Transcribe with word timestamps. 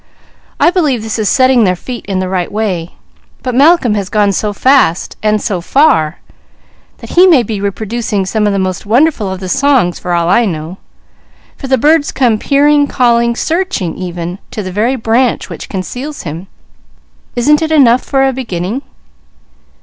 I 0.59 0.71
believe 0.71 1.03
this 1.03 1.19
is 1.19 1.29
setting 1.29 1.63
their 1.63 1.75
feet 1.75 2.07
in 2.07 2.17
the 2.17 2.27
right 2.27 2.51
way. 2.51 2.95
But 3.43 3.53
Malcolm 3.53 3.93
has 3.93 4.09
gone 4.09 4.31
so 4.31 4.51
fast 4.51 5.15
and 5.21 5.39
so 5.39 5.61
far, 5.61 6.17
that 6.97 7.11
he 7.11 7.27
may 7.27 7.43
be 7.43 7.61
reproducing 7.61 8.25
some 8.25 8.47
of 8.47 8.51
the 8.51 8.57
most 8.57 8.83
wonderful 8.83 9.29
of 9.31 9.39
the 9.39 9.47
songs, 9.47 9.99
for 9.99 10.13
all 10.13 10.27
I 10.27 10.45
know, 10.45 10.79
for 11.55 11.67
the 11.67 11.77
birds 11.77 12.11
come 12.11 12.39
peering, 12.39 12.87
calling, 12.87 13.35
searching, 13.35 13.95
even 13.95 14.39
to 14.49 14.63
the 14.63 14.71
very 14.71 14.95
branch 14.95 15.49
which 15.51 15.69
conceals 15.69 16.23
him. 16.23 16.47
Isn't 17.35 17.61
it 17.61 17.71
enough 17.71 18.01
for 18.01 18.27
a 18.27 18.33
beginning?" 18.33 18.81